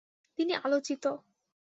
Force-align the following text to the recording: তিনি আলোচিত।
তিনি 0.39 0.53
আলোচিত। 0.55 1.03